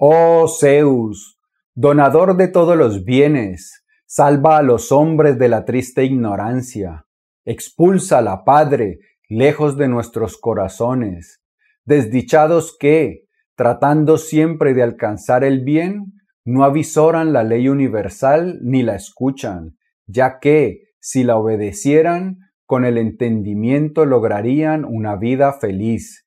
Oh 0.00 0.46
Zeus, 0.46 1.40
donador 1.74 2.36
de 2.36 2.46
todos 2.46 2.76
los 2.76 3.04
bienes, 3.04 3.84
salva 4.06 4.58
a 4.58 4.62
los 4.62 4.92
hombres 4.92 5.40
de 5.40 5.48
la 5.48 5.64
triste 5.64 6.04
ignorancia, 6.04 7.06
expulsa 7.44 8.22
la 8.22 8.44
Padre, 8.44 9.00
lejos 9.28 9.76
de 9.76 9.88
nuestros 9.88 10.38
corazones, 10.38 11.42
desdichados 11.84 12.76
que, 12.78 13.24
tratando 13.56 14.18
siempre 14.18 14.72
de 14.72 14.84
alcanzar 14.84 15.42
el 15.42 15.64
bien, 15.64 16.12
no 16.44 16.62
avisoran 16.62 17.32
la 17.32 17.42
ley 17.42 17.68
universal 17.68 18.60
ni 18.62 18.84
la 18.84 18.94
escuchan, 18.94 19.78
ya 20.06 20.38
que, 20.38 20.84
si 21.00 21.24
la 21.24 21.36
obedecieran, 21.36 22.38
con 22.66 22.84
el 22.84 22.98
entendimiento 22.98 24.06
lograrían 24.06 24.84
una 24.84 25.16
vida 25.16 25.54
feliz. 25.54 26.24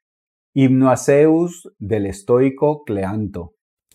Himno 0.53 0.91
a 0.91 0.97
Zeus 0.97 1.73
del 1.79 2.05
estoico 2.05 2.83
Cleanto. 2.83 3.53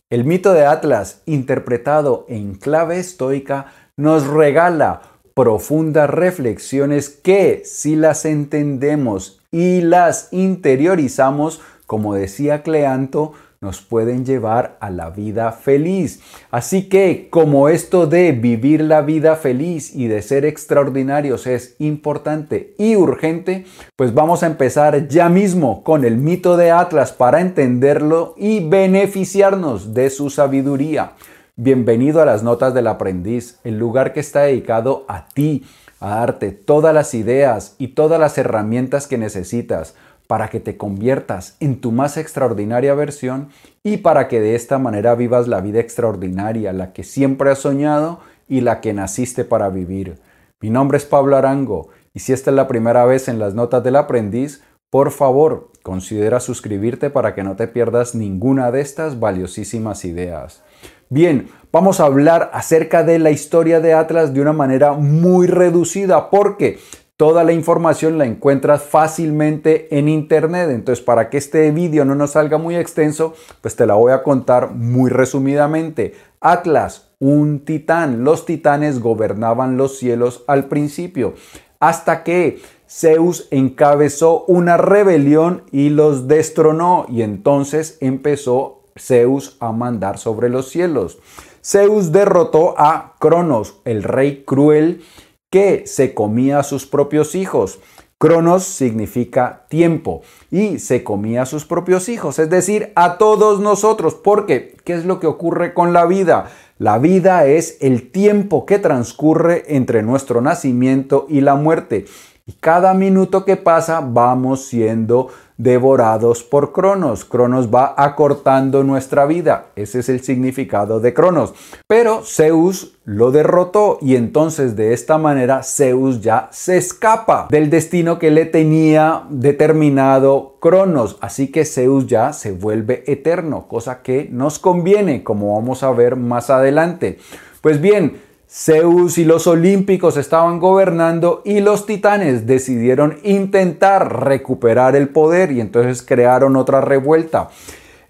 El 0.08 0.24
mito 0.24 0.52
de 0.52 0.64
Atlas, 0.64 1.22
interpretado 1.26 2.26
en 2.28 2.54
clave 2.54 3.00
estoica, 3.00 3.72
nos 3.96 4.24
regala 4.24 5.02
profundas 5.34 6.08
reflexiones 6.08 7.10
que, 7.10 7.62
si 7.64 7.96
las 7.96 8.24
entendemos 8.24 9.40
y 9.50 9.80
las 9.80 10.28
interiorizamos, 10.32 11.60
como 11.86 12.14
decía 12.14 12.62
Cleanto, 12.62 13.32
nos 13.66 13.82
pueden 13.82 14.24
llevar 14.24 14.76
a 14.78 14.90
la 14.90 15.10
vida 15.10 15.50
feliz. 15.50 16.20
Así 16.52 16.88
que 16.88 17.26
como 17.30 17.68
esto 17.68 18.06
de 18.06 18.30
vivir 18.30 18.80
la 18.80 19.02
vida 19.02 19.34
feliz 19.34 19.92
y 19.92 20.06
de 20.06 20.22
ser 20.22 20.44
extraordinarios 20.44 21.48
es 21.48 21.74
importante 21.80 22.74
y 22.78 22.94
urgente, 22.94 23.66
pues 23.96 24.14
vamos 24.14 24.44
a 24.44 24.46
empezar 24.46 25.08
ya 25.08 25.28
mismo 25.28 25.82
con 25.82 26.04
el 26.04 26.16
mito 26.16 26.56
de 26.56 26.70
Atlas 26.70 27.10
para 27.10 27.40
entenderlo 27.40 28.36
y 28.38 28.60
beneficiarnos 28.68 29.94
de 29.94 30.10
su 30.10 30.30
sabiduría. 30.30 31.14
Bienvenido 31.56 32.22
a 32.22 32.24
las 32.24 32.44
Notas 32.44 32.72
del 32.72 32.86
Aprendiz, 32.86 33.58
el 33.64 33.78
lugar 33.78 34.12
que 34.12 34.20
está 34.20 34.42
dedicado 34.42 35.04
a 35.08 35.26
ti, 35.26 35.64
a 35.98 36.10
darte 36.20 36.52
todas 36.52 36.94
las 36.94 37.14
ideas 37.14 37.74
y 37.78 37.88
todas 37.88 38.20
las 38.20 38.38
herramientas 38.38 39.08
que 39.08 39.18
necesitas 39.18 39.96
para 40.26 40.48
que 40.48 40.60
te 40.60 40.76
conviertas 40.76 41.56
en 41.60 41.80
tu 41.80 41.92
más 41.92 42.16
extraordinaria 42.16 42.94
versión 42.94 43.50
y 43.82 43.98
para 43.98 44.28
que 44.28 44.40
de 44.40 44.54
esta 44.54 44.78
manera 44.78 45.14
vivas 45.14 45.48
la 45.48 45.60
vida 45.60 45.80
extraordinaria, 45.80 46.72
la 46.72 46.92
que 46.92 47.04
siempre 47.04 47.50
has 47.50 47.60
soñado 47.60 48.20
y 48.48 48.60
la 48.60 48.80
que 48.80 48.92
naciste 48.92 49.44
para 49.44 49.68
vivir. 49.68 50.18
Mi 50.60 50.70
nombre 50.70 50.98
es 50.98 51.04
Pablo 51.04 51.36
Arango 51.36 51.88
y 52.14 52.20
si 52.20 52.32
esta 52.32 52.50
es 52.50 52.56
la 52.56 52.68
primera 52.68 53.04
vez 53.04 53.28
en 53.28 53.38
las 53.38 53.54
notas 53.54 53.84
del 53.84 53.96
aprendiz, 53.96 54.62
por 54.90 55.10
favor, 55.10 55.70
considera 55.82 56.40
suscribirte 56.40 57.10
para 57.10 57.34
que 57.34 57.42
no 57.42 57.56
te 57.56 57.68
pierdas 57.68 58.14
ninguna 58.14 58.70
de 58.70 58.80
estas 58.80 59.20
valiosísimas 59.20 60.04
ideas. 60.04 60.62
Bien, 61.08 61.48
vamos 61.70 62.00
a 62.00 62.06
hablar 62.06 62.50
acerca 62.52 63.04
de 63.04 63.18
la 63.18 63.30
historia 63.30 63.80
de 63.80 63.94
Atlas 63.94 64.32
de 64.32 64.40
una 64.40 64.52
manera 64.52 64.94
muy 64.94 65.46
reducida 65.46 66.30
porque 66.30 66.78
Toda 67.16 67.44
la 67.44 67.54
información 67.54 68.18
la 68.18 68.26
encuentras 68.26 68.82
fácilmente 68.82 69.98
en 69.98 70.06
internet. 70.06 70.68
Entonces, 70.68 71.02
para 71.02 71.30
que 71.30 71.38
este 71.38 71.70
vídeo 71.70 72.04
no 72.04 72.14
nos 72.14 72.32
salga 72.32 72.58
muy 72.58 72.76
extenso, 72.76 73.32
pues 73.62 73.74
te 73.74 73.86
la 73.86 73.94
voy 73.94 74.12
a 74.12 74.22
contar 74.22 74.72
muy 74.72 75.08
resumidamente. 75.08 76.12
Atlas, 76.42 77.08
un 77.18 77.64
titán. 77.64 78.22
Los 78.22 78.44
titanes 78.44 79.00
gobernaban 79.00 79.78
los 79.78 79.98
cielos 79.98 80.44
al 80.46 80.66
principio, 80.66 81.32
hasta 81.80 82.22
que 82.22 82.60
Zeus 82.86 83.48
encabezó 83.50 84.44
una 84.44 84.76
rebelión 84.76 85.62
y 85.72 85.88
los 85.88 86.28
destronó. 86.28 87.06
Y 87.08 87.22
entonces 87.22 87.96
empezó 88.02 88.82
Zeus 88.94 89.56
a 89.60 89.72
mandar 89.72 90.18
sobre 90.18 90.50
los 90.50 90.68
cielos. 90.68 91.18
Zeus 91.64 92.12
derrotó 92.12 92.74
a 92.76 93.14
Cronos, 93.18 93.80
el 93.86 94.02
rey 94.02 94.44
cruel, 94.44 95.02
que 95.50 95.86
se 95.86 96.14
comía 96.14 96.58
a 96.58 96.62
sus 96.62 96.86
propios 96.86 97.34
hijos. 97.34 97.80
Cronos 98.18 98.64
significa 98.64 99.66
tiempo 99.68 100.22
y 100.50 100.78
se 100.78 101.04
comía 101.04 101.42
a 101.42 101.46
sus 101.46 101.66
propios 101.66 102.08
hijos, 102.08 102.38
es 102.38 102.48
decir, 102.48 102.92
a 102.94 103.18
todos 103.18 103.60
nosotros. 103.60 104.14
Porque, 104.14 104.74
¿qué 104.84 104.94
es 104.94 105.04
lo 105.04 105.20
que 105.20 105.26
ocurre 105.26 105.74
con 105.74 105.92
la 105.92 106.06
vida? 106.06 106.50
La 106.78 106.98
vida 106.98 107.46
es 107.46 107.76
el 107.80 108.10
tiempo 108.10 108.64
que 108.64 108.78
transcurre 108.78 109.64
entre 109.68 110.02
nuestro 110.02 110.40
nacimiento 110.40 111.26
y 111.28 111.42
la 111.42 111.56
muerte. 111.56 112.06
Y 112.46 112.52
cada 112.52 112.94
minuto 112.94 113.44
que 113.44 113.56
pasa 113.56 114.00
vamos 114.00 114.66
siendo 114.66 115.28
devorados 115.58 116.42
por 116.42 116.72
Cronos. 116.72 117.24
Cronos 117.24 117.68
va 117.74 117.94
acortando 117.96 118.84
nuestra 118.84 119.26
vida. 119.26 119.66
Ese 119.76 120.00
es 120.00 120.08
el 120.08 120.20
significado 120.22 121.00
de 121.00 121.14
Cronos. 121.14 121.54
Pero 121.86 122.22
Zeus 122.24 122.96
lo 123.04 123.30
derrotó 123.30 123.98
y 124.00 124.16
entonces 124.16 124.76
de 124.76 124.92
esta 124.92 125.18
manera 125.18 125.62
Zeus 125.62 126.20
ya 126.20 126.48
se 126.52 126.76
escapa 126.76 127.46
del 127.50 127.70
destino 127.70 128.18
que 128.18 128.30
le 128.30 128.44
tenía 128.44 129.24
determinado 129.30 130.56
Cronos. 130.60 131.16
Así 131.20 131.50
que 131.50 131.64
Zeus 131.64 132.06
ya 132.06 132.32
se 132.32 132.52
vuelve 132.52 133.04
eterno, 133.06 133.66
cosa 133.68 134.02
que 134.02 134.28
nos 134.30 134.58
conviene, 134.58 135.22
como 135.22 135.54
vamos 135.54 135.82
a 135.82 135.92
ver 135.92 136.16
más 136.16 136.50
adelante. 136.50 137.18
Pues 137.60 137.80
bien, 137.80 138.20
Zeus 138.48 139.18
y 139.18 139.24
los 139.24 139.46
olímpicos 139.46 140.16
estaban 140.16 140.60
gobernando 140.60 141.42
y 141.44 141.60
los 141.60 141.84
titanes 141.84 142.46
decidieron 142.46 143.18
intentar 143.24 144.24
recuperar 144.24 144.94
el 144.94 145.08
poder 145.08 145.50
y 145.50 145.60
entonces 145.60 146.02
crearon 146.02 146.56
otra 146.56 146.80
revuelta. 146.80 147.50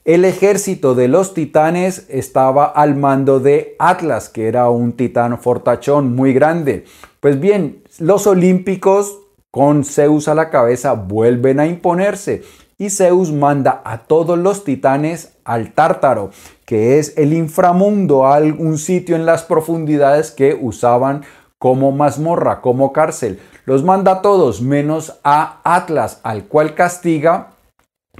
El 0.05 0.25
ejército 0.25 0.95
de 0.95 1.09
los 1.09 1.35
titanes 1.35 2.07
estaba 2.09 2.67
al 2.67 2.95
mando 2.95 3.41
de 3.41 3.75
Atlas, 3.81 4.29
que 4.29 4.47
era 4.47 4.69
un 4.69 4.93
titán 4.93 5.41
fortachón 5.41 6.15
muy 6.15 6.33
grande. 6.33 6.85
Pues 7.19 7.41
bien, 7.41 7.83
los 7.99 8.27
olímpicos 8.29 9.19
con 9.51 9.85
Zeus 9.85 10.29
a 10.29 10.35
la 10.35 10.51
cabeza 10.51 10.93
vuelven 10.93 11.59
a 11.59 11.67
imponerse 11.67 12.45
y 12.79 12.91
Zeus 12.91 13.33
manda 13.33 13.83
a 13.85 14.05
todos 14.05 14.39
los 14.39 14.65
titanes 14.65 15.36
al 15.47 15.73
Tártaro, 15.73 16.31
que 16.67 16.99
es 16.99 17.17
el 17.17 17.33
inframundo, 17.33 18.25
un 18.59 18.77
sitio 18.77 19.17
en 19.17 19.25
las 19.25 19.45
profundidades 19.45 20.31
que 20.31 20.59
usaban 20.61 21.23
como 21.59 21.93
mazmorra, 21.93 22.61
como 22.61 22.93
cárcel. 22.93 23.41
Los 23.65 23.83
manda 23.83 24.13
a 24.13 24.23
todos 24.23 24.61
menos 24.61 25.19
a 25.25 25.61
Atlas, 25.65 26.21
al 26.23 26.45
cual 26.45 26.75
castiga 26.75 27.53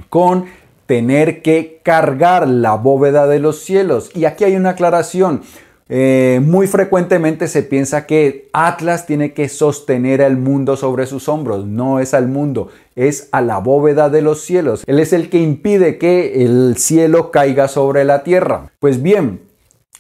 con 0.09 0.47
tener 0.87 1.43
que 1.43 1.81
cargar 1.83 2.49
la 2.49 2.75
bóveda 2.75 3.27
de 3.27 3.41
los 3.41 3.59
cielos. 3.59 4.11
Y 4.15 4.25
aquí 4.25 4.45
hay 4.45 4.57
una 4.57 4.71
aclaración. 4.71 5.43
Eh, 5.89 6.41
muy 6.45 6.67
frecuentemente 6.67 7.47
se 7.47 7.63
piensa 7.63 8.07
que 8.07 8.49
Atlas 8.53 9.07
tiene 9.07 9.33
que 9.35 9.49
sostener 9.49 10.21
al 10.21 10.37
mundo 10.37 10.77
sobre 10.77 11.07
sus 11.07 11.29
hombros. 11.29 11.65
No 11.67 12.01
es 12.01 12.13
al 12.13 12.29
mundo, 12.29 12.71
es 12.97 13.29
a 13.33 13.41
la 13.41 13.59
bóveda 13.59 14.11
de 14.11 14.23
los 14.23 14.41
cielos. 14.43 14.83
Él 14.87 14.99
es 14.99 15.13
el 15.13 15.31
que 15.31 15.39
impide 15.39 15.99
que 15.99 16.45
el 16.45 16.77
cielo 16.77 17.31
caiga 17.31 17.69
sobre 17.69 18.05
la 18.05 18.25
tierra. 18.25 18.73
Pues 18.81 19.01
bien, 19.01 19.43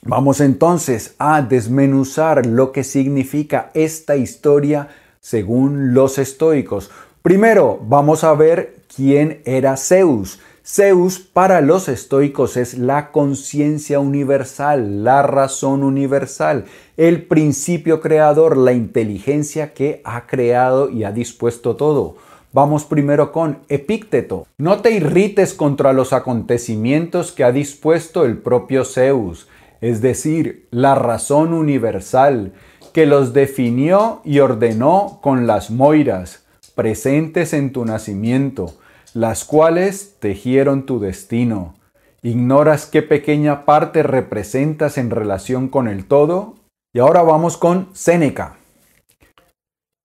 vamos 0.03 0.41
entonces 0.41 1.15
a 1.19 1.43
desmenuzar 1.43 2.47
lo 2.47 2.73
que 2.73 2.83
significa 2.83 3.71
esta 3.75 4.17
historia 4.17 4.89
según 5.21 5.95
los 5.95 6.19
estoicos. 6.19 6.91
Primero, 7.23 7.81
vamos 7.83 8.25
a 8.25 8.35
ver 8.35 8.77
quién 8.95 9.41
era 9.45 9.77
Zeus. 9.77 10.41
Zeus 10.69 11.21
para 11.21 11.61
los 11.61 11.89
estoicos 11.89 12.57
es 12.57 12.77
la 12.77 13.13
conciencia 13.13 14.01
universal, 14.01 15.05
la 15.05 15.23
razón 15.23 15.85
universal, 15.85 16.65
el 16.97 17.23
principio 17.23 18.01
creador, 18.01 18.57
la 18.57 18.73
inteligencia 18.73 19.73
que 19.75 20.03
ha 20.05 20.27
creado 20.27 20.91
y 20.91 21.05
ha 21.05 21.13
dispuesto 21.13 21.77
todo. 21.77 22.17
Vamos 22.53 22.85
primero 22.85 23.31
con 23.31 23.61
Epícteto. 23.69 24.49
No 24.59 24.81
te 24.81 24.91
irrites 24.91 25.55
contra 25.55 25.93
los 25.93 26.13
acontecimientos 26.13 27.31
que 27.31 27.45
ha 27.45 27.53
dispuesto 27.53 28.25
el 28.25 28.39
propio 28.39 28.85
Zeus, 28.85 29.47
es 29.81 30.03
decir, 30.03 30.67
la 30.73 30.97
razón 30.97 31.55
universal, 31.55 32.55
que 32.93 33.07
los 33.07 33.33
definió 33.33 34.21
y 34.25 34.41
ordenó 34.41 35.21
con 35.23 35.47
las 35.47 35.71
moiras, 35.71 36.45
presentes 36.75 37.53
en 37.53 37.73
tu 37.73 37.85
nacimiento 37.85 38.75
las 39.17 39.47
cuales 39.47 40.17
tejieron 40.21 40.85
tu 40.85 41.01
destino. 41.01 41.75
¿Ignoras 42.21 42.85
qué 42.85 43.01
pequeña 43.01 43.65
parte 43.65 44.03
representas 44.03 44.99
en 44.99 45.09
relación 45.09 45.69
con 45.69 45.89
el 45.89 46.05
todo? 46.05 46.57
Y 46.95 46.99
ahora 46.99 47.23
vamos 47.23 47.57
con 47.57 47.89
Séneca. 47.95 48.59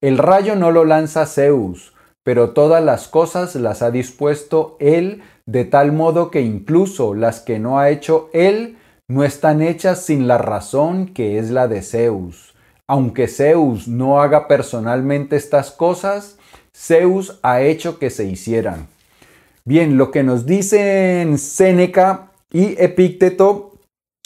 El 0.00 0.16
rayo 0.16 0.56
no 0.56 0.70
lo 0.70 0.86
lanza 0.86 1.26
Zeus, 1.26 1.92
pero 2.24 2.52
todas 2.52 2.82
las 2.82 3.06
cosas 3.06 3.54
las 3.54 3.82
ha 3.82 3.90
dispuesto 3.90 4.78
él 4.80 5.22
de 5.44 5.66
tal 5.66 5.92
modo 5.92 6.30
que 6.30 6.40
incluso 6.40 7.12
las 7.12 7.40
que 7.40 7.58
no 7.58 7.78
ha 7.78 7.90
hecho 7.90 8.30
él 8.32 8.78
no 9.10 9.24
están 9.24 9.60
hechas 9.60 10.06
sin 10.06 10.26
la 10.26 10.38
razón 10.38 11.06
que 11.08 11.38
es 11.38 11.50
la 11.50 11.68
de 11.68 11.82
Zeus. 11.82 12.54
Aunque 12.88 13.28
Zeus 13.28 13.88
no 13.88 14.22
haga 14.22 14.48
personalmente 14.48 15.36
estas 15.36 15.70
cosas, 15.70 16.38
Zeus 16.74 17.38
ha 17.42 17.60
hecho 17.60 17.98
que 17.98 18.08
se 18.08 18.24
hicieran. 18.24 18.88
Bien, 19.64 19.96
lo 19.96 20.10
que 20.10 20.24
nos 20.24 20.44
dice 20.44 21.20
en 21.20 21.38
Séneca 21.38 22.32
Y 22.50 22.74
Epícteto 22.82 23.72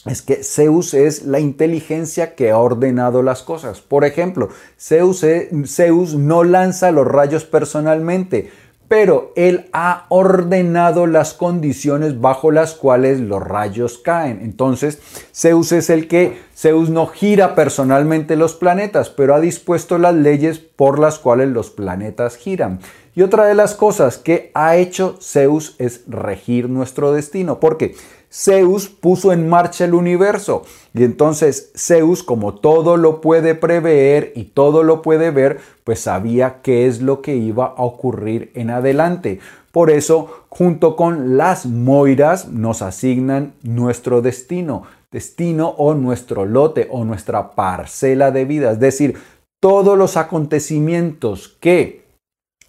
es 0.07 0.23
que 0.23 0.43
Zeus 0.45 0.95
es 0.95 1.25
la 1.25 1.41
inteligencia 1.41 2.35
que 2.35 2.51
ha 2.51 2.59
ordenado 2.59 3.23
las 3.23 3.43
cosas. 3.43 3.81
Por 3.81 4.05
ejemplo, 4.05 4.49
Zeus, 4.79 5.27
Zeus 5.67 6.15
no 6.15 6.45
lanza 6.45 6.91
los 6.91 7.07
rayos 7.07 7.45
personalmente, 7.45 8.51
pero 8.89 9.33
él 9.37 9.69
ha 9.73 10.07
ordenado 10.09 11.07
las 11.07 11.35
condiciones 11.35 12.21
bajo 12.21 12.51
las 12.51 12.75
cuales 12.75 13.21
los 13.21 13.43
rayos 13.43 13.99
caen. 13.99 14.41
Entonces, 14.43 15.01
Zeus 15.35 15.73
es 15.73 15.91
el 15.91 16.09
que, 16.09 16.41
Zeus 16.57 16.89
no 16.89 17.07
gira 17.07 17.55
personalmente 17.55 18.37
los 18.37 18.55
planetas, 18.55 19.11
pero 19.11 19.35
ha 19.35 19.41
dispuesto 19.41 19.99
las 19.99 20.15
leyes 20.15 20.59
por 20.59 20.99
las 20.99 21.19
cuales 21.19 21.49
los 21.49 21.71
planetas 21.71 22.37
giran. 22.37 22.81
Y 23.15 23.23
otra 23.23 23.47
de 23.47 23.55
las 23.55 23.75
cosas 23.75 24.19
que 24.19 24.51
ha 24.55 24.77
hecho 24.77 25.19
Zeus 25.23 25.75
es 25.79 26.03
regir 26.07 26.69
nuestro 26.69 27.13
destino, 27.13 27.61
porque 27.61 27.95
Zeus 28.39 28.89
puso 28.89 29.33
en 29.33 29.49
marcha 29.49 29.87
el 29.87 29.95
universo. 29.95 30.63
Y 30.93 31.05
entonces 31.05 31.73
Zeus, 31.75 32.23
como 32.23 32.55
todo 32.55 32.99
lo 32.99 33.23
puede 33.23 33.55
prever 33.55 34.33
y 34.37 34.45
todo 34.45 34.83
lo 34.83 35.01
puede 35.01 35.31
ver, 35.31 35.61
pues 35.85 36.01
sabía 36.01 36.61
qué 36.63 36.87
es 36.87 37.01
lo 37.01 37.23
que 37.23 37.35
iba 37.35 37.65
a 37.65 37.83
ocurrir 37.83 38.51
en 38.55 38.69
adelante. 38.69 39.41
Por 39.73 39.91
eso, 39.91 40.45
junto 40.51 40.97
con 40.97 41.39
las 41.39 41.65
Moiras, 41.65 42.49
nos 42.49 42.83
asignan 42.83 43.55
nuestro 43.63 44.21
destino, 44.21 44.83
destino 45.11 45.69
o 45.79 45.95
nuestro 45.95 46.45
lote 46.45 46.89
o 46.91 47.05
nuestra 47.05 47.53
parcela 47.55 48.33
de 48.33 48.45
vida. 48.45 48.73
Es 48.73 48.81
decir, 48.81 49.17
todos 49.63 49.97
los 49.97 50.19
acontecimientos 50.19 51.57
que 51.59 52.05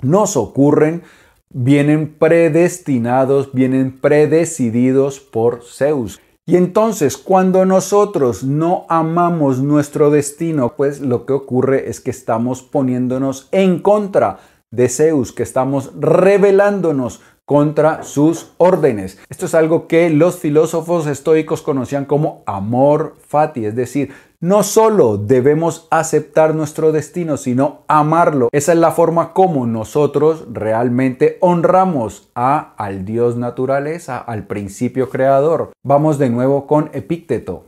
nos 0.01 0.37
ocurren 0.37 1.03
vienen 1.49 2.15
predestinados, 2.17 3.53
vienen 3.53 3.99
predecididos 3.99 5.19
por 5.19 5.63
Zeus. 5.63 6.19
Y 6.45 6.55
entonces 6.55 7.17
cuando 7.17 7.65
nosotros 7.65 8.43
no 8.43 8.85
amamos 8.87 9.59
nuestro 9.59 10.09
destino, 10.09 10.75
pues 10.77 11.01
lo 11.01 11.25
que 11.25 11.33
ocurre 11.33 11.89
es 11.89 11.99
que 11.99 12.11
estamos 12.11 12.61
poniéndonos 12.61 13.49
en 13.51 13.79
contra 13.79 14.39
de 14.71 14.87
Zeus, 14.87 15.33
que 15.33 15.43
estamos 15.43 15.91
rebelándonos 15.99 17.21
contra 17.47 18.03
sus 18.03 18.51
órdenes. 18.57 19.17
Esto 19.29 19.45
es 19.45 19.55
algo 19.55 19.87
que 19.87 20.09
los 20.09 20.37
filósofos 20.37 21.07
estoicos 21.07 21.61
conocían 21.61 22.03
como 22.03 22.43
amor 22.45 23.15
fati, 23.25 23.65
es 23.65 23.75
decir, 23.75 24.11
no 24.39 24.61
solo 24.61 25.17
debemos 25.17 25.87
aceptar 25.89 26.53
nuestro 26.53 26.91
destino, 26.91 27.37
sino 27.37 27.83
amarlo. 27.87 28.49
Esa 28.51 28.73
es 28.73 28.77
la 28.77 28.91
forma 28.91 29.33
como 29.33 29.65
nosotros 29.65 30.45
realmente 30.51 31.37
honramos 31.41 32.29
a, 32.35 32.75
al 32.77 33.03
Dios 33.03 33.35
naturaleza, 33.35 34.19
al 34.19 34.45
principio 34.45 35.09
creador. 35.09 35.71
Vamos 35.83 36.19
de 36.19 36.29
nuevo 36.29 36.67
con 36.67 36.91
Epícteto. 36.93 37.65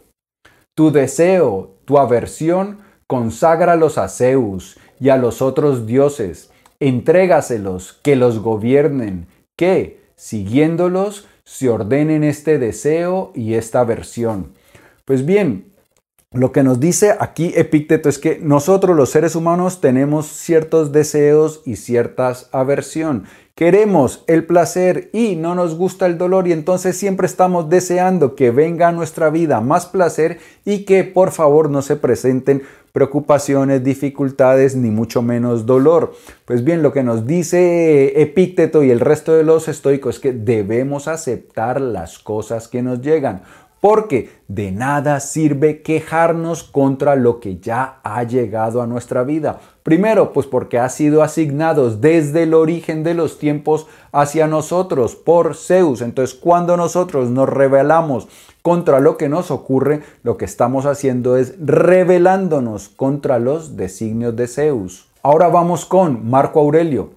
Tu 0.76 0.92
deseo, 0.92 1.72
tu 1.86 1.98
aversión, 1.98 2.80
conságralos 3.08 3.98
a 3.98 4.08
Zeus 4.08 4.78
y 5.00 5.10
a 5.10 5.18
los 5.18 5.42
otros 5.42 5.88
dioses. 5.88 6.52
Entrégaselos, 6.80 7.94
que 8.04 8.16
los 8.16 8.40
gobiernen, 8.40 9.28
que, 9.58 10.04
siguiéndolos, 10.16 11.28
se 11.44 11.68
ordenen 11.68 12.24
este 12.24 12.60
deseo 12.60 13.32
y 13.34 13.56
esta 13.56 13.80
aversión. 13.80 14.54
Pues 15.04 15.26
bien, 15.26 15.74
lo 16.32 16.52
que 16.52 16.62
nos 16.62 16.80
dice 16.80 17.16
aquí 17.20 17.54
Epícteto 17.56 18.08
es 18.08 18.20
que 18.20 18.38
nosotros 18.40 18.96
los 18.96 19.10
seres 19.10 19.36
humanos 19.36 19.82
tenemos 19.82 20.28
ciertos 20.28 20.92
deseos 20.92 21.64
y 21.66 21.76
ciertas 21.76 22.50
aversión. 22.52 23.24
Queremos 23.56 24.24
el 24.28 24.46
placer 24.46 25.10
y 25.12 25.36
no 25.36 25.56
nos 25.56 25.76
gusta 25.76 26.06
el 26.06 26.20
dolor 26.20 26.48
y 26.48 26.52
entonces 26.52 26.96
siempre 26.96 27.26
estamos 27.26 27.68
deseando 27.68 28.36
que 28.36 28.52
venga 28.52 28.90
a 28.90 28.92
nuestra 28.92 29.32
vida 29.32 29.60
más 29.60 29.88
placer 29.88 30.38
y 30.66 30.86
que 30.86 31.04
por 31.04 31.32
favor 31.32 31.72
no 31.72 31.82
se 31.82 31.96
presenten 31.96 32.62
preocupaciones, 32.92 33.84
dificultades 33.84 34.76
ni 34.76 34.92
mucho 34.92 35.24
menos 35.24 35.66
dolor. 35.66 36.14
Pues 36.46 36.64
bien, 36.64 36.84
lo 36.84 36.94
que 36.94 37.02
nos 37.02 37.26
dice 37.26 38.22
Epícteto 38.22 38.84
y 38.84 38.92
el 38.92 39.00
resto 39.00 39.34
de 39.34 39.44
los 39.44 39.68
estoicos 39.68 40.16
es 40.16 40.22
que 40.22 40.32
debemos 40.32 41.08
aceptar 41.08 41.82
las 41.82 42.20
cosas 42.20 42.68
que 42.68 42.84
nos 42.84 43.02
llegan 43.02 43.42
porque 43.82 44.30
de 44.48 44.72
nada 44.72 45.20
sirve 45.20 45.82
quejarnos 45.82 46.64
contra 46.64 47.16
lo 47.16 47.40
que 47.40 47.58
ya 47.58 48.00
ha 48.04 48.24
llegado 48.24 48.82
a 48.82 48.88
nuestra 48.88 49.24
vida. 49.24 49.60
Primero, 49.84 50.34
pues 50.34 50.48
porque 50.48 50.78
ha 50.78 50.90
sido 50.90 51.24
asignados 51.24 52.02
desde 52.02 52.44
el 52.44 52.54
origen 52.54 53.04
de 53.04 53.14
los 53.14 53.40
tiempos 53.40 53.88
hacia 54.12 54.48
nosotros 54.48 55.16
por 55.16 55.56
Zeus. 55.56 56.02
Entonces, 56.02 56.38
cuando 56.38 56.78
nosotros 56.78 57.30
nos 57.30 57.48
rebelamos 57.48 58.28
contra 58.62 59.00
lo 59.00 59.18
que 59.18 59.30
nos 59.30 59.52
ocurre, 59.52 60.02
lo 60.24 60.38
que 60.38 60.46
estamos 60.46 60.86
haciendo 60.86 61.38
es 61.38 61.56
rebelándonos 61.60 62.90
contra 62.90 63.40
los 63.40 63.78
designios 63.78 64.36
de 64.36 64.48
Zeus. 64.48 65.08
Ahora 65.24 65.48
vamos 65.48 65.86
con 65.86 66.30
Marco 66.30 66.60
Aurelio. 66.60 67.12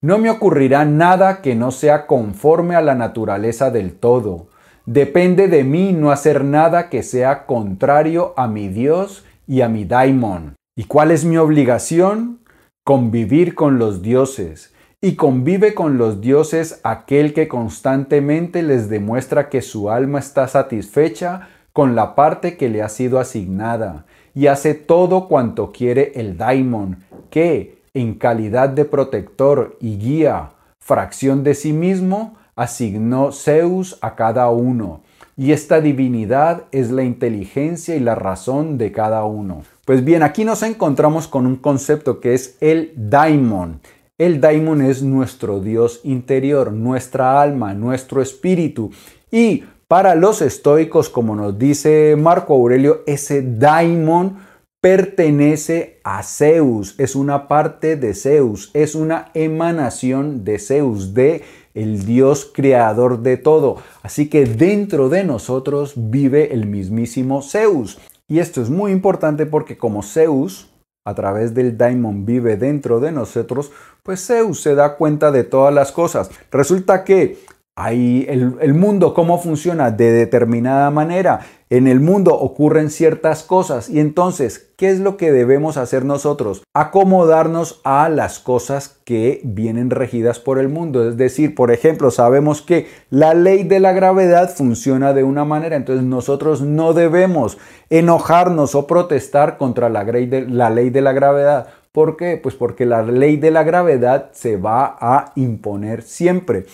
No 0.00 0.18
me 0.18 0.30
ocurrirá 0.30 0.84
nada 0.84 1.40
que 1.40 1.54
no 1.54 1.70
sea 1.70 2.06
conforme 2.06 2.76
a 2.76 2.80
la 2.80 2.94
naturaleza 2.94 3.70
del 3.70 3.94
todo 3.94 4.46
Depende 4.90 5.48
de 5.48 5.64
mí 5.64 5.92
no 5.92 6.10
hacer 6.10 6.42
nada 6.44 6.88
que 6.88 7.02
sea 7.02 7.44
contrario 7.44 8.32
a 8.38 8.48
mi 8.48 8.68
Dios 8.68 9.22
y 9.46 9.60
a 9.60 9.68
mi 9.68 9.84
daimon. 9.84 10.54
¿Y 10.78 10.84
cuál 10.84 11.10
es 11.10 11.26
mi 11.26 11.36
obligación? 11.36 12.38
Convivir 12.86 13.54
con 13.54 13.78
los 13.78 14.00
dioses. 14.00 14.72
Y 15.02 15.16
convive 15.16 15.74
con 15.74 15.98
los 15.98 16.22
dioses 16.22 16.80
aquel 16.84 17.34
que 17.34 17.48
constantemente 17.48 18.62
les 18.62 18.88
demuestra 18.88 19.50
que 19.50 19.60
su 19.60 19.90
alma 19.90 20.20
está 20.20 20.48
satisfecha 20.48 21.50
con 21.74 21.94
la 21.94 22.14
parte 22.14 22.56
que 22.56 22.70
le 22.70 22.80
ha 22.80 22.88
sido 22.88 23.20
asignada 23.20 24.06
y 24.34 24.46
hace 24.46 24.72
todo 24.72 25.28
cuanto 25.28 25.70
quiere 25.70 26.12
el 26.14 26.38
daimon, 26.38 27.04
que, 27.28 27.82
en 27.92 28.14
calidad 28.14 28.70
de 28.70 28.86
protector 28.86 29.76
y 29.82 29.98
guía, 29.98 30.52
fracción 30.80 31.44
de 31.44 31.54
sí 31.54 31.74
mismo, 31.74 32.38
asignó 32.58 33.32
Zeus 33.32 33.98
a 34.02 34.16
cada 34.16 34.50
uno, 34.50 35.00
y 35.36 35.52
esta 35.52 35.80
divinidad 35.80 36.64
es 36.72 36.90
la 36.90 37.04
inteligencia 37.04 37.94
y 37.94 38.00
la 38.00 38.16
razón 38.16 38.76
de 38.76 38.90
cada 38.90 39.24
uno. 39.24 39.62
Pues 39.84 40.04
bien, 40.04 40.24
aquí 40.24 40.44
nos 40.44 40.64
encontramos 40.64 41.28
con 41.28 41.46
un 41.46 41.54
concepto 41.54 42.18
que 42.18 42.34
es 42.34 42.56
el 42.60 42.92
daimon. 42.96 43.80
El 44.18 44.40
daimon 44.40 44.82
es 44.82 45.00
nuestro 45.04 45.60
Dios 45.60 46.00
interior, 46.02 46.72
nuestra 46.72 47.40
alma, 47.40 47.72
nuestro 47.72 48.20
espíritu. 48.20 48.90
Y 49.30 49.62
para 49.86 50.16
los 50.16 50.42
estoicos, 50.42 51.08
como 51.08 51.36
nos 51.36 51.56
dice 51.56 52.16
Marco 52.18 52.54
Aurelio, 52.54 53.04
ese 53.06 53.42
daimon 53.42 54.38
pertenece 54.80 56.00
a 56.04 56.22
Zeus, 56.22 56.94
es 56.98 57.16
una 57.16 57.48
parte 57.48 57.96
de 57.96 58.14
Zeus, 58.14 58.70
es 58.74 58.94
una 58.94 59.30
emanación 59.34 60.44
de 60.44 60.58
Zeus, 60.58 61.14
de 61.14 61.42
el 61.78 62.04
Dios 62.04 62.50
creador 62.52 63.20
de 63.20 63.36
todo. 63.36 63.76
Así 64.02 64.28
que 64.28 64.44
dentro 64.44 65.08
de 65.08 65.24
nosotros 65.24 65.94
vive 65.96 66.52
el 66.52 66.66
mismísimo 66.66 67.42
Zeus. 67.42 67.98
Y 68.26 68.40
esto 68.40 68.60
es 68.60 68.68
muy 68.68 68.92
importante 68.92 69.46
porque 69.46 69.78
como 69.78 70.02
Zeus, 70.02 70.70
a 71.04 71.14
través 71.14 71.54
del 71.54 71.78
Daimon, 71.78 72.26
vive 72.26 72.56
dentro 72.56 73.00
de 73.00 73.12
nosotros, 73.12 73.70
pues 74.02 74.26
Zeus 74.26 74.60
se 74.60 74.74
da 74.74 74.96
cuenta 74.96 75.30
de 75.30 75.44
todas 75.44 75.72
las 75.72 75.92
cosas. 75.92 76.30
Resulta 76.50 77.04
que 77.04 77.38
hay 77.78 78.26
el, 78.28 78.56
el 78.60 78.74
mundo, 78.74 79.14
cómo 79.14 79.38
funciona 79.38 79.90
de 79.90 80.10
determinada 80.10 80.90
manera 80.90 81.40
en 81.70 81.86
el 81.86 82.00
mundo 82.00 82.34
ocurren 82.34 82.88
ciertas 82.88 83.42
cosas 83.42 83.90
y 83.90 84.00
entonces, 84.00 84.70
¿qué 84.78 84.88
es 84.88 85.00
lo 85.00 85.18
que 85.18 85.32
debemos 85.32 85.76
hacer 85.76 86.02
nosotros? 86.02 86.62
Acomodarnos 86.72 87.82
a 87.84 88.08
las 88.08 88.38
cosas 88.38 88.98
que 89.04 89.42
vienen 89.44 89.90
regidas 89.90 90.38
por 90.38 90.58
el 90.58 90.70
mundo. 90.70 91.06
Es 91.06 91.18
decir, 91.18 91.54
por 91.54 91.70
ejemplo, 91.70 92.10
sabemos 92.10 92.62
que 92.62 92.88
la 93.10 93.34
ley 93.34 93.64
de 93.64 93.80
la 93.80 93.92
gravedad 93.92 94.48
funciona 94.48 95.12
de 95.12 95.24
una 95.24 95.44
manera, 95.44 95.76
entonces 95.76 96.06
nosotros 96.06 96.62
no 96.62 96.94
debemos 96.94 97.58
enojarnos 97.90 98.74
o 98.74 98.86
protestar 98.86 99.58
contra 99.58 99.90
la 99.90 100.04
de 100.04 100.46
la, 100.48 100.70
ley 100.70 100.88
de 100.88 101.02
la 101.02 101.12
gravedad. 101.12 101.66
¿Por 101.92 102.16
qué? 102.16 102.38
Pues 102.42 102.54
porque 102.54 102.86
la 102.86 103.02
ley 103.02 103.36
de 103.36 103.50
la 103.50 103.62
gravedad 103.62 104.30
se 104.32 104.56
va 104.56 104.96
a 105.00 105.32
imponer 105.36 106.02
siempre. 106.02 106.64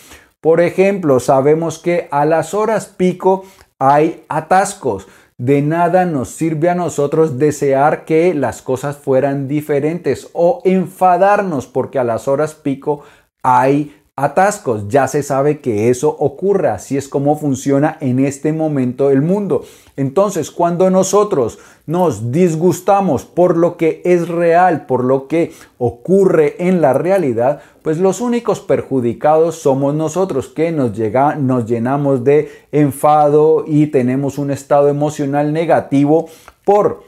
Por 0.44 0.60
ejemplo, 0.60 1.20
sabemos 1.20 1.78
que 1.78 2.06
a 2.10 2.26
las 2.26 2.52
horas 2.52 2.84
pico 2.84 3.46
hay 3.78 4.24
atascos. 4.28 5.08
De 5.38 5.62
nada 5.62 6.04
nos 6.04 6.32
sirve 6.32 6.68
a 6.68 6.74
nosotros 6.74 7.38
desear 7.38 8.04
que 8.04 8.34
las 8.34 8.60
cosas 8.60 8.98
fueran 8.98 9.48
diferentes 9.48 10.28
o 10.34 10.60
enfadarnos 10.66 11.66
porque 11.66 11.98
a 11.98 12.04
las 12.04 12.28
horas 12.28 12.52
pico 12.52 13.04
hay 13.42 13.96
atascos. 14.16 14.88
Ya 14.88 15.08
se 15.08 15.22
sabe 15.22 15.60
que 15.60 15.90
eso 15.90 16.08
ocurre, 16.08 16.68
así 16.68 16.96
es 16.96 17.08
como 17.08 17.36
funciona 17.38 17.96
en 18.00 18.18
este 18.20 18.52
momento 18.52 19.10
el 19.10 19.22
mundo. 19.22 19.64
Entonces, 19.96 20.50
cuando 20.50 20.90
nosotros 20.90 21.58
nos 21.86 22.32
disgustamos 22.32 23.24
por 23.24 23.56
lo 23.56 23.76
que 23.76 24.02
es 24.04 24.28
real, 24.28 24.86
por 24.86 25.04
lo 25.04 25.28
que 25.28 25.52
ocurre 25.78 26.56
en 26.58 26.80
la 26.80 26.92
realidad, 26.92 27.60
pues 27.82 27.98
los 27.98 28.20
únicos 28.20 28.60
perjudicados 28.60 29.56
somos 29.56 29.94
nosotros 29.94 30.48
que 30.48 30.72
nos, 30.72 30.96
llega, 30.96 31.34
nos 31.34 31.66
llenamos 31.66 32.24
de 32.24 32.50
enfado 32.72 33.64
y 33.66 33.88
tenemos 33.88 34.38
un 34.38 34.50
estado 34.50 34.88
emocional 34.88 35.52
negativo 35.52 36.28
por 36.64 37.04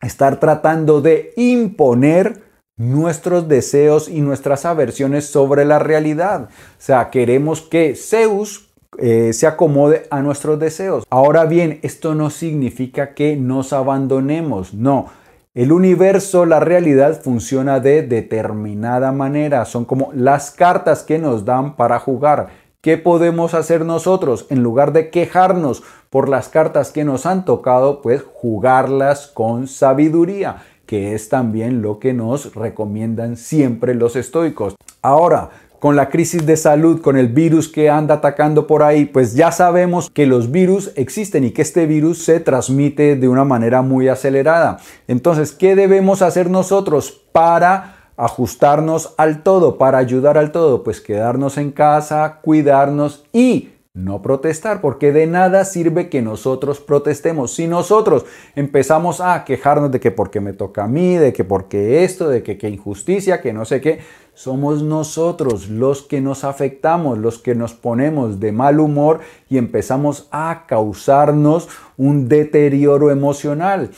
estar 0.00 0.40
tratando 0.40 1.00
de 1.00 1.32
imponer 1.36 2.47
nuestros 2.78 3.48
deseos 3.48 4.08
y 4.08 4.20
nuestras 4.20 4.64
aversiones 4.64 5.26
sobre 5.26 5.64
la 5.64 5.78
realidad. 5.78 6.44
O 6.44 6.48
sea, 6.78 7.10
queremos 7.10 7.60
que 7.60 7.94
Zeus 7.96 8.70
eh, 8.96 9.32
se 9.32 9.46
acomode 9.46 10.06
a 10.10 10.22
nuestros 10.22 10.58
deseos. 10.58 11.04
Ahora 11.10 11.44
bien, 11.44 11.80
esto 11.82 12.14
no 12.14 12.30
significa 12.30 13.14
que 13.14 13.36
nos 13.36 13.72
abandonemos, 13.72 14.72
no. 14.72 15.06
El 15.54 15.72
universo, 15.72 16.46
la 16.46 16.60
realidad 16.60 17.20
funciona 17.20 17.80
de 17.80 18.02
determinada 18.02 19.10
manera. 19.10 19.64
Son 19.64 19.84
como 19.84 20.10
las 20.14 20.52
cartas 20.52 21.02
que 21.02 21.18
nos 21.18 21.44
dan 21.44 21.74
para 21.74 21.98
jugar. 21.98 22.48
¿Qué 22.80 22.96
podemos 22.96 23.54
hacer 23.54 23.84
nosotros? 23.84 24.46
En 24.50 24.62
lugar 24.62 24.92
de 24.92 25.10
quejarnos 25.10 25.82
por 26.10 26.28
las 26.28 26.48
cartas 26.48 26.92
que 26.92 27.04
nos 27.04 27.26
han 27.26 27.44
tocado, 27.44 28.02
pues 28.02 28.22
jugarlas 28.22 29.26
con 29.26 29.66
sabiduría 29.66 30.58
que 30.88 31.14
es 31.14 31.28
también 31.28 31.82
lo 31.82 31.98
que 31.98 32.14
nos 32.14 32.54
recomiendan 32.54 33.36
siempre 33.36 33.94
los 33.94 34.16
estoicos. 34.16 34.74
Ahora, 35.02 35.50
con 35.80 35.96
la 35.96 36.08
crisis 36.08 36.46
de 36.46 36.56
salud, 36.56 37.02
con 37.02 37.18
el 37.18 37.28
virus 37.28 37.68
que 37.68 37.90
anda 37.90 38.14
atacando 38.14 38.66
por 38.66 38.82
ahí, 38.82 39.04
pues 39.04 39.34
ya 39.34 39.52
sabemos 39.52 40.08
que 40.10 40.24
los 40.24 40.50
virus 40.50 40.90
existen 40.96 41.44
y 41.44 41.50
que 41.50 41.60
este 41.60 41.84
virus 41.84 42.24
se 42.24 42.40
transmite 42.40 43.16
de 43.16 43.28
una 43.28 43.44
manera 43.44 43.82
muy 43.82 44.08
acelerada. 44.08 44.78
Entonces, 45.08 45.52
¿qué 45.52 45.76
debemos 45.76 46.22
hacer 46.22 46.48
nosotros 46.48 47.20
para 47.32 47.96
ajustarnos 48.16 49.12
al 49.18 49.42
todo, 49.42 49.76
para 49.76 49.98
ayudar 49.98 50.38
al 50.38 50.52
todo? 50.52 50.82
Pues 50.84 51.02
quedarnos 51.02 51.58
en 51.58 51.70
casa, 51.70 52.38
cuidarnos 52.40 53.26
y 53.34 53.68
no 53.98 54.22
protestar, 54.22 54.80
porque 54.80 55.12
de 55.12 55.26
nada 55.26 55.64
sirve 55.64 56.08
que 56.08 56.22
nosotros 56.22 56.78
protestemos. 56.78 57.52
Si 57.52 57.66
nosotros 57.66 58.24
empezamos 58.54 59.20
a 59.20 59.44
quejarnos 59.44 59.90
de 59.90 59.98
que 59.98 60.12
porque 60.12 60.40
me 60.40 60.52
toca 60.52 60.84
a 60.84 60.88
mí, 60.88 61.16
de 61.16 61.32
que 61.32 61.44
porque 61.44 62.04
esto, 62.04 62.28
de 62.28 62.42
que 62.42 62.56
qué 62.56 62.68
injusticia, 62.68 63.40
que 63.40 63.52
no 63.52 63.64
sé 63.64 63.80
qué, 63.80 63.98
somos 64.34 64.84
nosotros 64.84 65.68
los 65.68 66.02
que 66.02 66.20
nos 66.20 66.44
afectamos, 66.44 67.18
los 67.18 67.38
que 67.38 67.56
nos 67.56 67.74
ponemos 67.74 68.38
de 68.38 68.52
mal 68.52 68.78
humor 68.78 69.18
y 69.48 69.58
empezamos 69.58 70.28
a 70.30 70.64
causarnos 70.68 71.68
un 71.96 72.28
deterioro 72.28 73.10
emocional. 73.10 73.90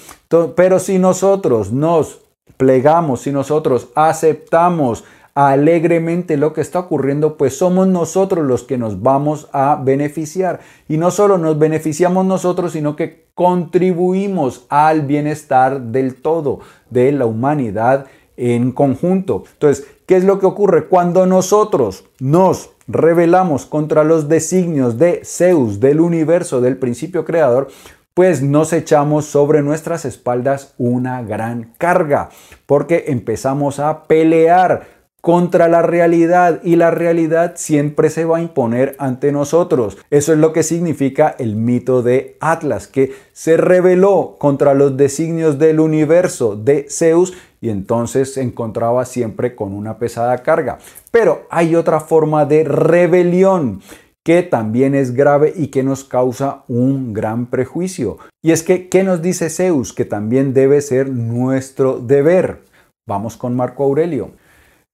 Pero 0.56 0.78
si 0.78 0.98
nosotros 0.98 1.72
nos 1.72 2.22
plegamos, 2.56 3.20
si 3.20 3.32
nosotros 3.32 3.88
aceptamos, 3.94 5.04
alegremente 5.34 6.36
lo 6.36 6.52
que 6.52 6.60
está 6.60 6.80
ocurriendo, 6.80 7.36
pues 7.36 7.56
somos 7.56 7.86
nosotros 7.86 8.46
los 8.46 8.64
que 8.64 8.78
nos 8.78 9.02
vamos 9.02 9.48
a 9.52 9.80
beneficiar. 9.82 10.60
Y 10.88 10.96
no 10.96 11.10
solo 11.10 11.38
nos 11.38 11.58
beneficiamos 11.58 12.26
nosotros, 12.26 12.72
sino 12.72 12.96
que 12.96 13.26
contribuimos 13.34 14.66
al 14.68 15.02
bienestar 15.02 15.80
del 15.80 16.16
todo, 16.16 16.60
de 16.90 17.12
la 17.12 17.26
humanidad 17.26 18.06
en 18.36 18.72
conjunto. 18.72 19.44
Entonces, 19.52 19.86
¿qué 20.06 20.16
es 20.16 20.24
lo 20.24 20.38
que 20.38 20.46
ocurre? 20.46 20.88
Cuando 20.88 21.26
nosotros 21.26 22.04
nos 22.18 22.70
rebelamos 22.88 23.66
contra 23.66 24.02
los 24.02 24.28
designios 24.28 24.98
de 24.98 25.22
Zeus, 25.24 25.78
del 25.80 26.00
universo, 26.00 26.60
del 26.60 26.76
principio 26.76 27.24
creador, 27.24 27.68
pues 28.14 28.42
nos 28.42 28.72
echamos 28.72 29.26
sobre 29.26 29.62
nuestras 29.62 30.04
espaldas 30.04 30.74
una 30.78 31.22
gran 31.22 31.72
carga, 31.78 32.30
porque 32.66 33.04
empezamos 33.08 33.78
a 33.78 34.04
pelear 34.04 34.99
contra 35.20 35.68
la 35.68 35.82
realidad 35.82 36.60
y 36.62 36.76
la 36.76 36.90
realidad 36.90 37.54
siempre 37.56 38.10
se 38.10 38.24
va 38.24 38.38
a 38.38 38.42
imponer 38.42 38.96
ante 38.98 39.32
nosotros. 39.32 39.98
Eso 40.10 40.32
es 40.32 40.38
lo 40.38 40.52
que 40.52 40.62
significa 40.62 41.34
el 41.38 41.56
mito 41.56 42.02
de 42.02 42.36
Atlas, 42.40 42.86
que 42.86 43.12
se 43.32 43.56
rebeló 43.56 44.36
contra 44.38 44.74
los 44.74 44.96
designios 44.96 45.58
del 45.58 45.80
universo 45.80 46.56
de 46.56 46.86
Zeus 46.90 47.34
y 47.60 47.68
entonces 47.68 48.34
se 48.34 48.42
encontraba 48.42 49.04
siempre 49.04 49.54
con 49.54 49.74
una 49.74 49.98
pesada 49.98 50.38
carga. 50.38 50.78
Pero 51.10 51.42
hay 51.50 51.76
otra 51.76 52.00
forma 52.00 52.46
de 52.46 52.64
rebelión 52.64 53.80
que 54.22 54.42
también 54.42 54.94
es 54.94 55.14
grave 55.14 55.52
y 55.56 55.68
que 55.68 55.82
nos 55.82 56.04
causa 56.04 56.64
un 56.68 57.12
gran 57.12 57.46
prejuicio. 57.46 58.18
Y 58.42 58.52
es 58.52 58.62
que, 58.62 58.88
¿qué 58.88 59.02
nos 59.02 59.22
dice 59.22 59.50
Zeus? 59.50 59.92
Que 59.92 60.04
también 60.04 60.52
debe 60.54 60.80
ser 60.80 61.08
nuestro 61.10 61.98
deber. 61.98 62.60
Vamos 63.06 63.36
con 63.36 63.56
Marco 63.56 63.84
Aurelio. 63.84 64.30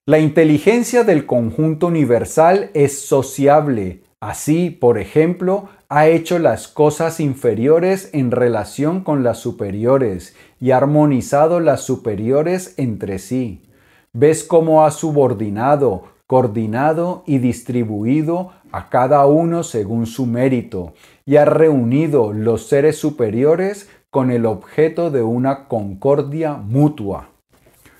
La 0.09 0.21
inteligencia 0.21 1.03
del 1.03 1.27
conjunto 1.27 1.89
universal 1.89 2.71
es 2.75 3.01
sociable. 3.01 4.05
Así, 4.21 4.71
por 4.71 4.99
ejemplo, 4.99 5.69
ha 5.89 6.07
hecho 6.07 6.39
las 6.39 6.69
cosas 6.69 7.19
inferiores 7.19 8.11
en 8.13 8.31
relación 8.31 9.01
con 9.03 9.25
las 9.25 9.39
superiores 9.39 10.37
y 10.61 10.71
ha 10.71 10.77
armonizado 10.77 11.59
las 11.59 11.81
superiores 11.81 12.75
entre 12.77 13.19
sí. 13.19 13.65
¿Ves 14.13 14.45
cómo 14.45 14.85
ha 14.85 14.93
subordinado, 14.93 16.05
coordinado 16.29 17.25
y 17.27 17.39
distribuido 17.39 18.53
a 18.71 18.89
cada 18.91 19.27
uno 19.27 19.65
según 19.65 20.07
su 20.07 20.25
mérito 20.25 20.95
y 21.25 21.35
ha 21.35 21.47
reunido 21.47 22.33
los 22.33 22.69
seres 22.69 22.97
superiores 22.97 23.89
con 24.11 24.31
el 24.31 24.47
objeto 24.47 25.11
de 25.11 25.25
una 25.25 25.67
concordia 25.67 26.55
mutua? 26.55 27.31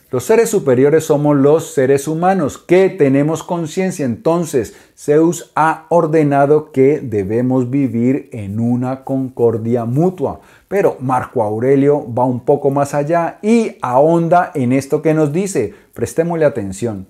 Los 0.09 0.23
seres 0.23 0.51
superiores 0.51 1.05
somos 1.05 1.37
los 1.37 1.73
seres 1.75 2.07
humanos 2.07 2.59
que 2.59 2.91
tenemos 2.91 3.43
conciencia. 3.43 4.07
Entonces, 4.07 4.77
Zeus 4.97 5.51
ha 5.57 5.87
ordenado 5.89 6.71
que 6.71 7.01
debemos 7.01 7.71
vivir 7.71 8.29
en 8.33 8.61
una 8.61 9.03
concordia 9.03 9.85
mutua. 9.85 10.41
Pero 10.69 10.97
Marco 11.01 11.43
Aurelio 11.43 12.07
va 12.15 12.25
un 12.25 12.45
poco 12.45 12.71
más 12.71 12.95
allá 12.95 13.41
y 13.43 13.79
ahonda 13.83 14.53
en 14.55 14.73
esto 14.73 15.03
que 15.03 15.13
nos 15.13 15.33
dice. 15.33 15.75
Prestémosle 15.93 16.45
atención. 16.45 17.09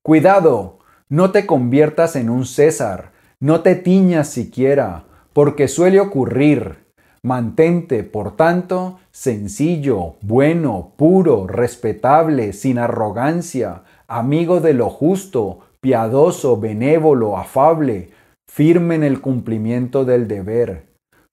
Cuidado, 0.00 0.78
no 1.08 1.32
te 1.32 1.46
conviertas 1.46 2.14
en 2.14 2.30
un 2.30 2.46
César, 2.46 3.10
no 3.40 3.62
te 3.62 3.74
tiñas 3.74 4.28
siquiera, 4.28 5.04
porque 5.32 5.66
suele 5.66 5.98
ocurrir 5.98 6.87
Mantente, 7.22 8.04
por 8.04 8.36
tanto, 8.36 8.98
sencillo, 9.10 10.14
bueno, 10.20 10.92
puro, 10.96 11.46
respetable, 11.46 12.52
sin 12.52 12.78
arrogancia, 12.78 13.82
amigo 14.06 14.60
de 14.60 14.74
lo 14.74 14.88
justo, 14.88 15.60
piadoso, 15.80 16.58
benévolo, 16.58 17.36
afable, 17.36 18.10
firme 18.48 18.94
en 18.94 19.04
el 19.04 19.20
cumplimiento 19.20 20.04
del 20.04 20.28
deber. 20.28 20.86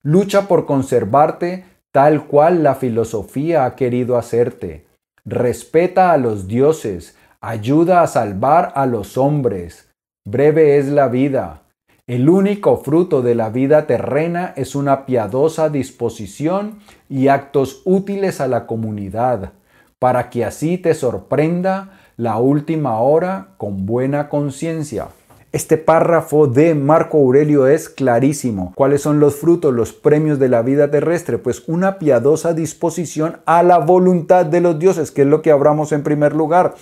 Lucha 0.03 0.47
por 0.47 0.65
conservarte 0.65 1.65
tal 1.91 2.25
cual 2.27 2.61
la 2.61 2.75
filosofía 2.75 3.65
ha 3.65 3.75
querido 3.75 4.17
hacerte. 4.17 4.85
Respeta 5.23 6.11
a 6.11 6.17
los 6.17 6.47
dioses, 6.47 7.15
ayuda 7.41 8.01
a 8.01 8.07
salvar 8.07 8.73
a 8.75 8.85
los 8.85 9.17
hombres. 9.17 9.89
Breve 10.27 10.77
es 10.77 10.87
la 10.87 11.07
vida, 11.07 11.61
el 12.07 12.29
único 12.29 12.77
fruto 12.77 13.23
de 13.23 13.33
la 13.33 13.49
vida 13.49 13.87
terrena 13.87 14.53
es 14.55 14.75
una 14.75 15.07
piadosa 15.07 15.69
disposición 15.69 16.77
y 17.09 17.29
actos 17.29 17.81
útiles 17.83 18.41
a 18.41 18.47
la 18.47 18.67
comunidad, 18.67 19.53
para 19.97 20.29
que 20.29 20.45
así 20.45 20.77
te 20.77 20.93
sorprenda 20.93 21.97
la 22.15 22.37
última 22.37 22.99
hora 22.99 23.55
con 23.57 23.87
buena 23.87 24.29
conciencia. 24.29 25.07
Este 25.51 25.77
párrafo 25.77 26.45
de 26.45 26.75
Marco 26.75 27.17
Aurelio 27.17 27.65
es 27.65 27.89
clarísimo. 27.89 28.73
¿Cuáles 28.75 29.01
son 29.01 29.19
los 29.19 29.37
frutos, 29.37 29.73
los 29.73 29.91
premios 29.91 30.37
de 30.37 30.49
la 30.49 30.61
vida 30.61 30.91
terrestre? 30.91 31.39
Pues 31.39 31.63
una 31.67 31.97
piadosa 31.97 32.53
disposición 32.53 33.37
a 33.45 33.63
la 33.63 33.79
voluntad 33.79 34.45
de 34.45 34.61
los 34.61 34.77
dioses, 34.77 35.09
que 35.11 35.23
es 35.23 35.27
lo 35.27 35.41
que 35.41 35.51
hablamos 35.51 35.91
en 35.91 36.03
primer 36.03 36.35
lugar 36.35 36.75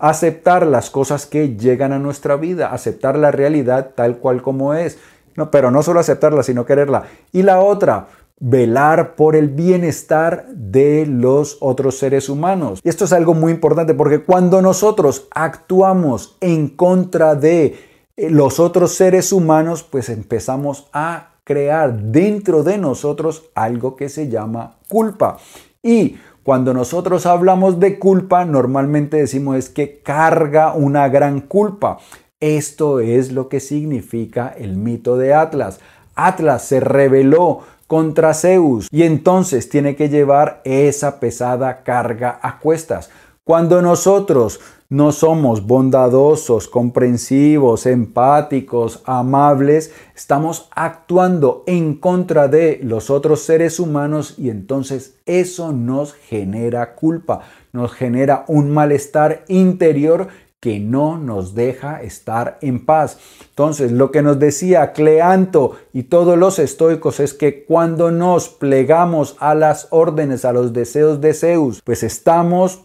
aceptar 0.00 0.66
las 0.66 0.90
cosas 0.90 1.26
que 1.26 1.56
llegan 1.56 1.92
a 1.92 1.98
nuestra 1.98 2.36
vida, 2.36 2.72
aceptar 2.72 3.16
la 3.16 3.30
realidad 3.30 3.90
tal 3.94 4.18
cual 4.18 4.42
como 4.42 4.74
es. 4.74 4.98
No, 5.36 5.50
pero 5.50 5.70
no 5.70 5.82
solo 5.82 6.00
aceptarla, 6.00 6.42
sino 6.42 6.66
quererla. 6.66 7.04
Y 7.32 7.42
la 7.42 7.60
otra, 7.60 8.08
velar 8.40 9.14
por 9.14 9.36
el 9.36 9.48
bienestar 9.48 10.46
de 10.48 11.06
los 11.06 11.58
otros 11.60 11.98
seres 11.98 12.28
humanos. 12.28 12.80
Y 12.82 12.88
esto 12.88 13.04
es 13.04 13.12
algo 13.12 13.34
muy 13.34 13.52
importante 13.52 13.94
porque 13.94 14.22
cuando 14.22 14.62
nosotros 14.62 15.28
actuamos 15.30 16.36
en 16.40 16.68
contra 16.68 17.34
de 17.34 17.78
eh, 18.16 18.30
los 18.30 18.58
otros 18.58 18.94
seres 18.94 19.32
humanos, 19.32 19.82
pues 19.82 20.08
empezamos 20.08 20.88
a 20.92 21.34
crear 21.44 21.94
dentro 21.94 22.62
de 22.62 22.78
nosotros 22.78 23.44
algo 23.54 23.94
que 23.94 24.08
se 24.08 24.28
llama 24.28 24.76
culpa. 24.88 25.36
Y 25.82 26.16
cuando 26.50 26.74
nosotros 26.74 27.26
hablamos 27.26 27.78
de 27.78 28.00
culpa, 28.00 28.44
normalmente 28.44 29.18
decimos 29.18 29.56
es 29.56 29.68
que 29.68 30.00
carga 30.00 30.72
una 30.72 31.08
gran 31.08 31.42
culpa. 31.42 31.98
Esto 32.40 32.98
es 32.98 33.30
lo 33.30 33.48
que 33.48 33.60
significa 33.60 34.52
el 34.58 34.76
mito 34.76 35.16
de 35.16 35.32
Atlas. 35.32 35.78
Atlas 36.16 36.64
se 36.64 36.80
rebeló 36.80 37.60
contra 37.86 38.34
Zeus 38.34 38.88
y 38.90 39.04
entonces 39.04 39.68
tiene 39.68 39.94
que 39.94 40.08
llevar 40.08 40.60
esa 40.64 41.20
pesada 41.20 41.84
carga 41.84 42.40
a 42.42 42.58
cuestas. 42.58 43.10
Cuando 43.44 43.80
nosotros 43.80 44.58
no 44.90 45.12
somos 45.12 45.66
bondadosos, 45.68 46.66
comprensivos, 46.66 47.86
empáticos, 47.86 49.02
amables, 49.04 49.92
estamos 50.16 50.68
actuando 50.72 51.62
en 51.68 51.94
contra 51.94 52.48
de 52.48 52.80
los 52.82 53.08
otros 53.08 53.40
seres 53.40 53.78
humanos 53.78 54.34
y 54.36 54.50
entonces 54.50 55.14
eso 55.26 55.72
nos 55.72 56.12
genera 56.12 56.96
culpa, 56.96 57.42
nos 57.72 57.92
genera 57.92 58.44
un 58.48 58.72
malestar 58.72 59.44
interior 59.46 60.26
que 60.58 60.80
no 60.80 61.16
nos 61.16 61.54
deja 61.54 62.02
estar 62.02 62.58
en 62.60 62.84
paz. 62.84 63.18
Entonces, 63.48 63.92
lo 63.92 64.10
que 64.10 64.22
nos 64.22 64.38
decía 64.38 64.92
Cleanto 64.92 65.76
y 65.94 66.02
todos 66.02 66.36
los 66.36 66.58
estoicos 66.58 67.18
es 67.20 67.32
que 67.32 67.64
cuando 67.64 68.10
nos 68.10 68.48
plegamos 68.48 69.36
a 69.38 69.54
las 69.54 69.86
órdenes, 69.90 70.44
a 70.44 70.52
los 70.52 70.74
deseos 70.74 71.20
de 71.22 71.32
Zeus, 71.32 71.80
pues 71.82 72.02
estamos 72.02 72.80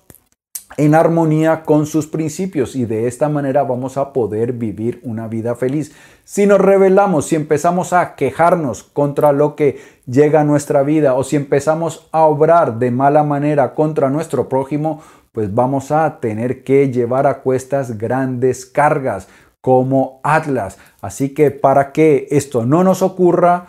en 0.77 0.95
armonía 0.95 1.63
con 1.63 1.85
sus 1.85 2.07
principios 2.07 2.75
y 2.75 2.85
de 2.85 3.07
esta 3.07 3.29
manera 3.29 3.63
vamos 3.63 3.97
a 3.97 4.11
poder 4.11 4.53
vivir 4.53 4.99
una 5.03 5.27
vida 5.27 5.55
feliz. 5.55 5.93
Si 6.23 6.45
nos 6.45 6.59
rebelamos, 6.59 7.27
si 7.27 7.35
empezamos 7.35 7.93
a 7.93 8.15
quejarnos 8.15 8.83
contra 8.83 9.31
lo 9.31 9.55
que 9.55 9.79
llega 10.05 10.41
a 10.41 10.43
nuestra 10.43 10.83
vida 10.83 11.13
o 11.13 11.23
si 11.23 11.35
empezamos 11.35 12.07
a 12.11 12.23
obrar 12.23 12.77
de 12.79 12.91
mala 12.91 13.23
manera 13.23 13.73
contra 13.73 14.09
nuestro 14.09 14.49
prójimo, 14.49 15.01
pues 15.31 15.53
vamos 15.53 15.91
a 15.91 16.19
tener 16.19 16.63
que 16.63 16.91
llevar 16.91 17.27
a 17.27 17.41
cuestas 17.41 17.97
grandes 17.97 18.65
cargas 18.65 19.27
como 19.61 20.19
Atlas. 20.23 20.77
Así 21.01 21.33
que 21.33 21.51
para 21.51 21.91
que 21.91 22.27
esto 22.31 22.65
no 22.65 22.83
nos 22.83 23.01
ocurra, 23.01 23.67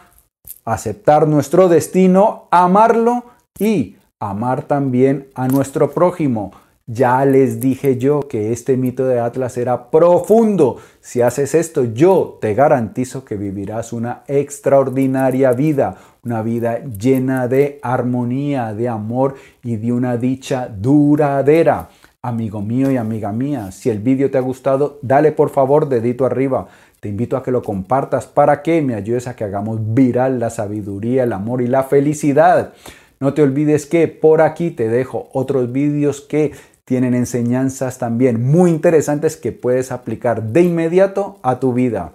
aceptar 0.65 1.27
nuestro 1.27 1.69
destino, 1.69 2.49
amarlo 2.51 3.25
y 3.59 3.97
amar 4.21 4.63
también 4.63 5.29
a 5.35 5.49
nuestro 5.49 5.91
prójimo. 5.91 6.53
Ya 6.89 7.25
les 7.25 7.59
dije 7.59 7.99
yo 7.99 8.29
que 8.29 8.53
este 8.53 8.77
mito 8.77 9.07
de 9.07 9.19
Atlas 9.19 9.57
era 9.57 9.91
profundo. 9.91 10.77
Si 11.01 11.21
haces 11.21 11.57
esto, 11.57 11.83
yo 11.83 12.39
te 12.41 12.55
garantizo 12.55 13.25
que 13.25 13.35
vivirás 13.35 13.93
una 13.93 14.23
extraordinaria 14.29 15.51
vida, 15.51 15.97
una 16.25 16.43
vida 16.43 16.85
llena 16.85 17.49
de 17.49 17.81
armonía, 17.83 18.73
de 18.73 18.89
amor 18.89 19.35
y 19.65 19.79
de 19.79 19.93
una 19.93 20.17
dicha 20.17 20.69
duradera. 20.69 21.89
Amigo 22.23 22.63
mío 22.63 22.89
y 22.93 22.97
amiga 22.97 23.33
mía, 23.33 23.73
si 23.73 23.91
el 23.91 23.99
vídeo 23.99 24.31
te 24.31 24.39
ha 24.39 24.41
gustado, 24.41 25.01
dale 25.03 25.33
por 25.33 25.51
favor 25.51 25.89
dedito 25.89 26.25
arriba. 26.25 26.69
Te 27.01 27.09
invito 27.09 27.37
a 27.37 27.43
que 27.43 27.51
lo 27.51 27.63
compartas 27.63 28.27
para 28.29 28.63
que 28.63 28.81
me 28.81 28.95
ayudes 28.95 29.27
a 29.27 29.35
que 29.35 29.43
hagamos 29.43 29.81
viral 29.93 30.39
la 30.39 30.51
sabiduría, 30.51 31.25
el 31.25 31.33
amor 31.33 31.63
y 31.63 31.67
la 31.67 31.83
felicidad. 31.83 32.75
No 33.19 33.35
te 33.35 33.43
olvides 33.43 33.87
que 33.87 34.07
por 34.07 34.41
aquí 34.41 34.71
te 34.71 34.89
dejo 34.89 35.31
otros 35.33 35.73
vídeos 35.73 36.21
que 36.21 36.53
tienen 36.87 37.15
enseñanzas 37.15 37.99
también 37.99 38.43
muy 38.43 38.71
interesantes 38.71 39.37
que 39.37 39.51
puedes 39.51 39.91
aplicar 39.91 40.45
de 40.45 40.63
inmediato 40.63 41.39
a 41.43 41.59
tu 41.59 41.75
vida. 41.75 42.13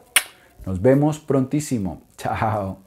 Nos 0.65 0.81
vemos 0.81 1.19
prontísimo. 1.19 2.01
Chao. 2.17 2.81